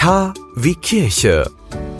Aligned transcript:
K 0.00 0.32
wie 0.56 0.76
Kirche. 0.76 1.44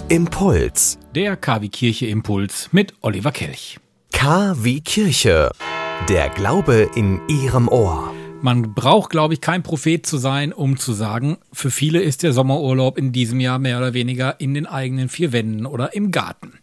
Impuls. 0.09 0.99
Der 1.15 1.37
KW 1.37 1.69
Kirche 1.69 2.07
Impuls 2.07 2.71
mit 2.73 2.95
Oliver 3.03 3.31
Kelch. 3.31 3.79
K 4.11 4.55
wie 4.57 4.81
Kirche. 4.81 5.51
Der 6.09 6.31
Glaube 6.31 6.89
in 6.95 7.21
Ihrem 7.29 7.69
Ohr. 7.69 8.10
Man 8.43 8.73
braucht, 8.73 9.11
glaube 9.11 9.35
ich, 9.35 9.43
kein 9.43 9.63
Prophet 9.63 10.07
zu 10.07 10.17
sein, 10.17 10.55
um 10.55 10.79
zu 10.79 10.95
sagen, 10.95 11.37
für 11.53 11.71
viele 11.71 12.01
ist 12.01 12.23
der 12.23 12.33
Sommerurlaub 12.33 12.97
in 12.97 13.13
diesem 13.13 13.39
Jahr 13.39 13.59
mehr 13.59 13.77
oder 13.77 13.93
weniger 13.93 14.41
in 14.41 14.55
den 14.55 14.65
eigenen 14.67 15.11
vier 15.11 15.33
Wänden 15.33 15.67
oder 15.67 15.95
im 15.95 16.11
Garten. 16.11 16.55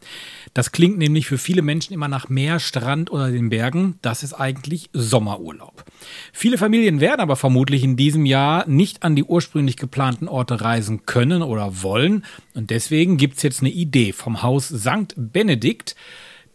Das 0.55 0.71
klingt 0.71 0.97
nämlich 0.97 1.27
für 1.27 1.37
viele 1.37 1.61
Menschen 1.61 1.93
immer 1.93 2.07
nach 2.07 2.29
Meer, 2.29 2.59
Strand 2.59 3.11
oder 3.11 3.29
den 3.29 3.49
Bergen. 3.49 3.99
Das 4.01 4.23
ist 4.23 4.33
eigentlich 4.33 4.89
Sommerurlaub. 4.93 5.85
Viele 6.33 6.57
Familien 6.57 6.99
werden 6.99 7.21
aber 7.21 7.35
vermutlich 7.35 7.83
in 7.83 7.95
diesem 7.95 8.25
Jahr 8.25 8.67
nicht 8.67 9.03
an 9.03 9.15
die 9.15 9.23
ursprünglich 9.23 9.77
geplanten 9.77 10.27
Orte 10.27 10.61
reisen 10.61 11.05
können 11.05 11.43
oder 11.43 11.83
wollen. 11.83 12.25
Und 12.55 12.71
deswegen 12.71 13.17
gibt 13.17 13.37
es 13.37 13.43
jetzt 13.43 13.61
eine 13.61 13.69
Idee 13.69 14.13
vom 14.13 14.41
Haus 14.41 14.69
St. 14.69 15.13
Benedikt. 15.15 15.95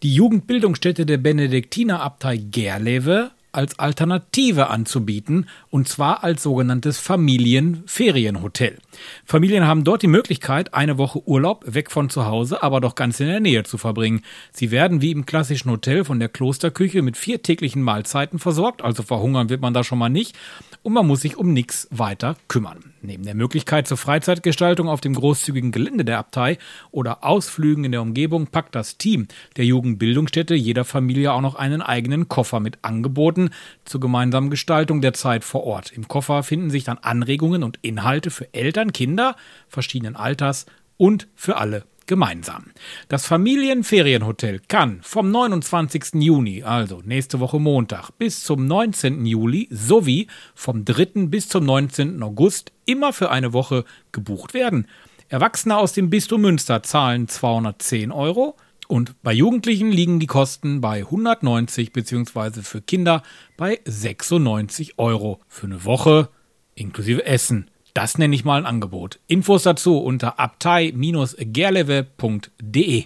Die 0.02 0.12
Jugendbildungsstätte 0.12 1.06
der 1.06 1.18
Benediktinerabtei 1.18 2.38
Gerlewe 2.38 3.30
als 3.52 3.78
Alternative 3.78 4.68
anzubieten, 4.68 5.46
und 5.70 5.86
zwar 5.86 6.24
als 6.24 6.42
sogenanntes 6.42 6.98
Familienferienhotel. 6.98 8.78
Familien 9.24 9.66
haben 9.66 9.84
dort 9.84 10.02
die 10.02 10.08
Möglichkeit, 10.08 10.74
eine 10.74 10.98
Woche 10.98 11.26
Urlaub 11.26 11.64
weg 11.66 11.90
von 11.90 12.10
zu 12.10 12.26
Hause, 12.26 12.62
aber 12.62 12.80
doch 12.80 12.94
ganz 12.94 13.20
in 13.20 13.28
der 13.28 13.40
Nähe 13.40 13.62
zu 13.62 13.78
verbringen. 13.78 14.22
Sie 14.52 14.70
werden 14.70 15.02
wie 15.02 15.10
im 15.10 15.26
klassischen 15.26 15.70
Hotel 15.70 16.04
von 16.04 16.18
der 16.18 16.28
Klosterküche 16.28 17.02
mit 17.02 17.16
vier 17.16 17.42
täglichen 17.42 17.82
Mahlzeiten 17.82 18.38
versorgt, 18.38 18.82
also 18.82 19.02
verhungern 19.02 19.50
wird 19.50 19.60
man 19.60 19.74
da 19.74 19.84
schon 19.84 19.98
mal 19.98 20.08
nicht, 20.08 20.36
und 20.82 20.94
man 20.94 21.06
muss 21.06 21.20
sich 21.20 21.36
um 21.36 21.52
nichts 21.52 21.88
weiter 21.90 22.36
kümmern. 22.48 22.92
Neben 23.02 23.24
der 23.24 23.34
Möglichkeit 23.34 23.86
zur 23.88 23.96
Freizeitgestaltung 23.96 24.88
auf 24.88 25.00
dem 25.00 25.14
großzügigen 25.14 25.72
Gelände 25.72 26.04
der 26.04 26.18
Abtei 26.18 26.58
oder 26.90 27.24
Ausflügen 27.24 27.84
in 27.84 27.92
der 27.92 28.02
Umgebung 28.02 28.46
packt 28.46 28.74
das 28.74 28.96
Team 28.96 29.26
der 29.56 29.64
Jugendbildungsstätte 29.64 30.54
jeder 30.54 30.84
Familie 30.84 31.32
auch 31.32 31.40
noch 31.40 31.56
einen 31.56 31.82
eigenen 31.82 32.28
Koffer 32.28 32.60
mit 32.60 32.78
Angeboten 32.82 33.41
zur 33.84 34.00
gemeinsamen 34.00 34.50
Gestaltung 34.50 35.00
der 35.00 35.12
Zeit 35.12 35.44
vor 35.44 35.64
Ort. 35.64 35.92
Im 35.92 36.08
Koffer 36.08 36.42
finden 36.42 36.70
sich 36.70 36.84
dann 36.84 36.98
Anregungen 36.98 37.62
und 37.62 37.78
Inhalte 37.82 38.30
für 38.30 38.52
Eltern, 38.52 38.92
Kinder 38.92 39.36
verschiedenen 39.68 40.16
Alters 40.16 40.66
und 40.96 41.28
für 41.34 41.56
alle 41.56 41.84
gemeinsam. 42.06 42.72
Das 43.08 43.26
Familienferienhotel 43.26 44.60
kann 44.68 45.00
vom 45.02 45.30
29. 45.30 46.14
Juni, 46.14 46.62
also 46.62 47.00
nächste 47.04 47.40
Woche 47.40 47.58
Montag, 47.58 48.10
bis 48.18 48.44
zum 48.44 48.66
19. 48.66 49.24
Juli 49.24 49.68
sowie 49.70 50.26
vom 50.54 50.84
3. 50.84 51.26
bis 51.28 51.48
zum 51.48 51.64
19. 51.64 52.22
August 52.22 52.72
immer 52.84 53.12
für 53.12 53.30
eine 53.30 53.52
Woche 53.52 53.84
gebucht 54.10 54.54
werden. 54.54 54.86
Erwachsene 55.28 55.76
aus 55.76 55.92
dem 55.94 56.10
Bistum 56.10 56.42
Münster 56.42 56.82
zahlen 56.82 57.28
210 57.28 58.12
Euro 58.12 58.56
und 58.92 59.20
bei 59.22 59.32
Jugendlichen 59.32 59.90
liegen 59.90 60.20
die 60.20 60.26
Kosten 60.26 60.82
bei 60.82 60.98
190 60.98 61.94
bzw. 61.94 62.60
für 62.60 62.82
Kinder 62.82 63.22
bei 63.56 63.80
96 63.86 64.98
Euro 64.98 65.40
für 65.48 65.64
eine 65.64 65.86
Woche 65.86 66.28
inklusive 66.74 67.24
Essen. 67.24 67.70
Das 67.94 68.18
nenne 68.18 68.34
ich 68.34 68.44
mal 68.44 68.58
ein 68.58 68.66
Angebot. 68.66 69.18
Infos 69.28 69.62
dazu 69.62 69.96
unter 69.96 70.38
abtei-gerlewe.de. 70.38 73.04